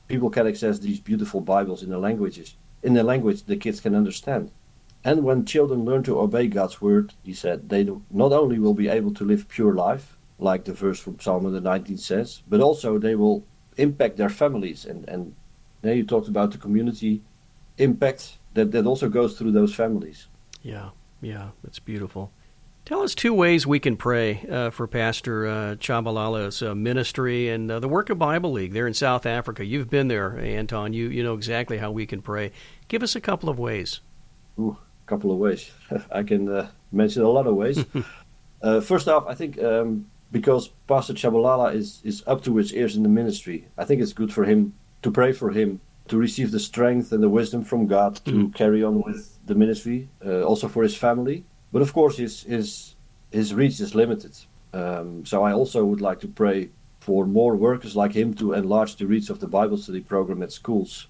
people 0.07 0.29
can 0.29 0.45
access 0.47 0.77
these 0.77 1.00
beautiful 1.00 1.41
Bibles 1.41 1.81
in 1.81 1.89
the 1.89 1.97
languages, 1.97 2.57
in 2.83 2.93
the 2.93 3.03
language 3.03 3.43
the 3.43 3.57
kids 3.57 3.79
can 3.79 3.95
understand. 3.95 4.51
And 5.05 5.24
when 5.24 5.45
children 5.45 5.83
learn 5.83 6.03
to 6.03 6.19
obey 6.19 6.48
God's 6.48 6.81
word, 6.81 7.13
he 7.24 7.33
said, 7.33 7.69
they 7.69 7.83
not 8.10 8.31
only 8.31 8.57
will 8.60 8.74
be 8.74 8.88
able 8.88 9.13
to 9.15 9.25
live 9.25 9.50
pure 9.50 9.74
life, 9.74 10.17
like 10.39 10.65
the 10.65 10.74
verse 10.74 11.00
from 11.00 11.19
Psalm 11.19 11.43
119 11.43 11.98
says, 11.98 12.41
but 12.48 12.62
also 12.62 12.98
they 12.98 13.15
will 13.15 13.45
impact 13.77 14.17
their 14.17 14.29
families. 14.29 14.86
And, 14.86 15.07
and 15.10 15.36
now 15.83 15.91
you 15.91 16.05
talked 16.05 16.27
about 16.27 16.51
the 16.51 16.57
community 16.57 17.22
impact 17.77 18.38
that, 18.53 18.72
that 18.72 18.86
also 18.86 19.10
goes 19.10 19.38
through 19.38 19.51
those 19.51 19.75
families. 19.75 20.27
Yeah, 20.62 20.89
yeah, 21.22 21.50
that's 21.63 21.79
beautiful. 21.79 22.31
Tell 22.86 23.01
us 23.01 23.15
two 23.15 23.33
ways 23.33 23.65
we 23.65 23.79
can 23.79 23.95
pray 23.95 24.45
uh, 24.50 24.69
for 24.69 24.88
Pastor 24.88 25.48
uh, 25.48 25.75
Tshabalala's 25.75 26.62
uh, 26.62 26.75
ministry 26.75 27.48
and 27.48 27.72
uh, 27.72 27.79
the 27.79 27.88
work 27.88 28.10
of 28.10 28.19
Bible 28.19 28.51
League 28.51 28.74
there 28.74 28.88
in 28.88 28.93
South 28.93 29.25
Africa. 29.25 29.63
You've 29.63 29.89
been 29.89 30.10
there, 30.10 30.38
Anton. 30.38 30.91
You 30.91 31.07
you 31.07 31.24
know 31.24 31.33
exactly 31.33 31.77
how 31.77 31.91
we 31.91 32.05
can 32.05 32.22
pray. 32.22 32.51
Give 32.89 33.01
us 33.01 33.15
a 33.15 33.22
couple 33.22 33.48
of 33.48 33.57
ways. 33.57 34.01
Ooh, 34.60 34.77
a 35.05 35.10
couple 35.10 35.31
of 35.31 35.38
ways. 35.38 35.72
I 36.12 36.24
can 36.24 36.50
uh, 36.50 36.67
mention 36.91 37.24
a 37.24 37.29
lot 37.29 37.48
of 37.48 37.55
ways. 37.55 37.83
uh, 38.62 38.81
first 38.81 39.07
off, 39.07 39.25
I 39.27 39.36
think 39.36 39.62
um, 39.62 40.07
because 40.31 40.69
Pastor 40.88 41.13
Tshabalala 41.13 41.74
is, 41.74 42.01
is 42.03 42.24
up 42.27 42.43
to 42.43 42.55
his 42.57 42.74
ears 42.74 42.95
in 42.95 43.03
the 43.03 43.10
ministry, 43.10 43.67
I 43.77 43.86
think 43.86 44.01
it's 44.01 44.13
good 44.13 44.33
for 44.33 44.43
him 44.43 44.74
to 45.01 45.12
pray 45.12 45.31
for 45.31 45.51
him 45.51 45.79
to 46.07 46.17
receive 46.17 46.51
the 46.51 46.60
strength 46.60 47.12
and 47.12 47.24
the 47.24 47.29
wisdom 47.29 47.63
from 47.63 47.88
God 47.88 48.19
to 48.25 48.50
carry 48.50 48.83
on 48.83 49.01
with 49.01 49.38
the 49.45 49.55
ministry, 49.55 50.10
uh, 50.25 50.41
also 50.41 50.67
for 50.67 50.83
his 50.83 50.95
family. 50.95 51.45
But 51.72 51.81
of 51.81 51.93
course, 51.93 52.17
his 52.17 52.43
his 52.43 52.95
his 53.31 53.53
reach 53.53 53.79
is 53.79 53.95
limited. 53.95 54.36
Um, 54.74 55.25
so 55.25 55.43
I 55.43 55.53
also 55.53 55.86
would 55.86 56.01
like 56.01 56.19
to 56.22 56.27
pray 56.27 56.69
for 57.00 57.25
more 57.25 57.55
workers 57.55 57.95
like 57.95 58.13
him 58.13 58.33
to 58.36 58.53
enlarge 58.53 58.95
the 58.95 59.05
reach 59.05 59.29
of 59.29 59.39
the 59.39 59.48
Bible 59.48 59.77
study 59.77 60.01
program 60.01 60.41
at 60.41 60.51
schools. 60.51 61.07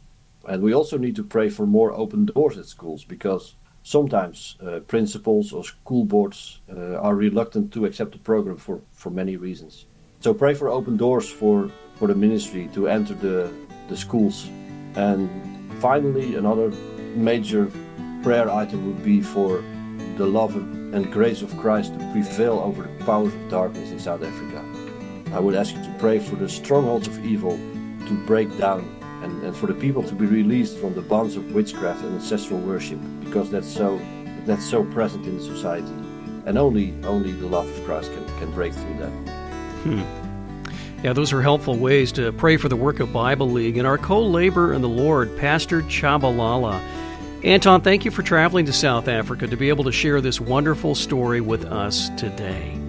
And 0.48 0.62
we 0.62 0.74
also 0.74 0.98
need 0.98 1.16
to 1.16 1.24
pray 1.24 1.50
for 1.50 1.66
more 1.66 1.92
open 1.92 2.26
doors 2.26 2.58
at 2.58 2.66
schools 2.66 3.04
because 3.06 3.56
sometimes 3.84 4.58
uh, 4.66 4.80
principals 4.88 5.54
or 5.54 5.64
school 5.64 6.06
boards 6.06 6.62
uh, 6.72 6.96
are 6.96 7.16
reluctant 7.16 7.72
to 7.74 7.86
accept 7.86 8.14
the 8.14 8.18
program 8.18 8.58
for, 8.58 8.82
for 8.94 9.10
many 9.10 9.36
reasons. 9.36 9.86
So 10.22 10.34
pray 10.34 10.54
for 10.54 10.70
open 10.70 10.98
doors 10.98 11.30
for, 11.30 11.70
for 11.96 12.08
the 12.08 12.16
ministry 12.16 12.70
to 12.74 12.88
enter 12.88 13.14
the, 13.14 13.54
the 13.90 13.98
schools. 13.98 14.48
And 14.96 15.30
finally, 15.82 16.36
another 16.36 16.70
major 17.16 17.70
prayer 18.24 18.50
item 18.50 18.88
would 18.88 19.04
be 19.04 19.22
for 19.22 19.62
the 20.18 20.26
love 20.26 20.56
and 20.56 21.12
grace 21.12 21.42
of 21.42 21.56
Christ 21.58 21.94
to 21.94 22.12
prevail 22.12 22.60
over 22.60 22.84
the 22.84 23.06
powers 23.06 23.34
of 23.34 23.50
darkness 23.50 23.92
in 23.92 24.00
South 24.00 24.24
Africa. 24.24 24.64
I 25.34 25.40
would 25.40 25.56
ask 25.56 25.76
you 25.76 25.84
to 25.84 25.96
pray 26.00 26.20
for 26.20 26.36
the 26.36 26.48
strongholds 26.48 27.08
of 27.08 27.26
evil 27.26 27.58
to 28.08 28.24
break 28.26 28.56
down 28.58 28.88
and, 29.44 29.48
and 29.48 29.56
for 29.56 29.68
the 29.68 29.74
people 29.74 30.04
to 30.04 30.16
be 30.16 30.26
released 30.26 30.78
from 30.78 30.94
the 30.94 31.02
bonds 31.02 31.36
of 31.36 31.54
witchcraft 31.54 32.04
and 32.04 32.16
ancestral 32.16 32.60
worship 32.60 33.00
because 33.24 33.50
that's 33.50 33.68
so 33.68 34.00
that's 34.46 34.64
so 34.64 34.84
present 34.84 35.26
in 35.26 35.40
society. 35.40 35.88
And 36.46 36.58
only 36.58 36.94
only 37.04 37.32
the 37.32 37.48
love 37.48 37.68
of 37.68 37.86
Christ 37.86 38.12
can, 38.14 38.26
can 38.40 38.52
break 38.52 38.74
through 38.74 38.98
that. 39.00 39.12
hmm. 39.84 41.04
Yeah, 41.04 41.12
those 41.12 41.34
are 41.34 41.42
helpful 41.42 41.76
ways 41.76 42.14
to 42.14 42.32
pray 42.32 42.56
for 42.56 42.70
the 42.70 42.78
work 42.78 43.02
of 43.02 43.12
Bible 43.12 43.52
League 43.52 43.78
and 43.78 43.86
our 43.86 43.98
co-laborer 43.98 44.74
in 44.74 44.82
the 44.82 44.88
Lord, 44.88 45.38
Pastor 45.38 45.82
Tshabalala. 45.82 46.82
Anton, 47.44 47.82
thank 47.82 48.06
you 48.06 48.12
for 48.12 48.24
traveling 48.24 48.66
to 48.68 48.74
South 48.74 49.10
Africa 49.10 49.46
to 49.48 49.58
be 49.58 49.68
able 49.68 49.84
to 49.84 49.92
share 49.92 50.22
this 50.22 50.40
wonderful 50.40 50.96
story 50.96 51.42
with 51.42 51.66
us 51.66 52.08
today. 52.12 52.80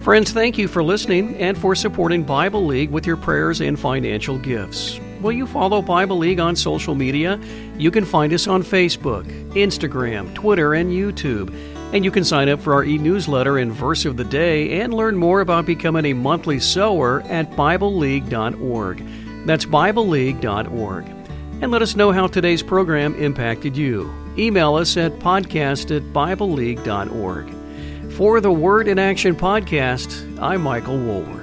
Friends, 0.00 0.32
thank 0.32 0.58
you 0.58 0.66
for 0.66 0.82
listening 0.82 1.36
and 1.36 1.56
for 1.56 1.76
supporting 1.76 2.24
Bible 2.24 2.66
League 2.66 2.90
with 2.90 3.06
your 3.06 3.16
prayers 3.16 3.60
and 3.60 3.78
financial 3.78 4.36
gifts. 4.36 4.98
Will 5.20 5.32
you 5.32 5.46
follow 5.46 5.82
Bible 5.82 6.16
League 6.16 6.40
on 6.40 6.56
social 6.56 6.94
media? 6.94 7.38
You 7.76 7.90
can 7.90 8.06
find 8.06 8.32
us 8.32 8.46
on 8.46 8.62
Facebook, 8.62 9.24
Instagram, 9.52 10.34
Twitter, 10.34 10.72
and 10.74 10.90
YouTube. 10.90 11.54
And 11.92 12.04
you 12.04 12.10
can 12.10 12.24
sign 12.24 12.48
up 12.48 12.60
for 12.60 12.72
our 12.72 12.84
e 12.84 12.96
newsletter 12.96 13.58
and 13.58 13.72
verse 13.72 14.04
of 14.04 14.16
the 14.16 14.24
day 14.24 14.80
and 14.80 14.94
learn 14.94 15.16
more 15.16 15.40
about 15.40 15.66
becoming 15.66 16.06
a 16.06 16.12
monthly 16.14 16.58
sower 16.60 17.20
at 17.22 17.50
BibleLeague.org. 17.50 19.04
That's 19.46 19.66
BibleLeague.org. 19.66 21.06
And 21.62 21.70
let 21.70 21.82
us 21.82 21.96
know 21.96 22.12
how 22.12 22.26
today's 22.26 22.62
program 22.62 23.14
impacted 23.16 23.76
you. 23.76 24.10
Email 24.38 24.76
us 24.76 24.96
at 24.96 25.18
podcast 25.18 25.94
at 25.94 26.02
BibleLeague.org. 26.14 28.12
For 28.12 28.40
the 28.40 28.52
Word 28.52 28.88
in 28.88 28.98
Action 28.98 29.34
podcast, 29.36 30.40
I'm 30.40 30.62
Michael 30.62 30.98
Woolworth. 30.98 31.39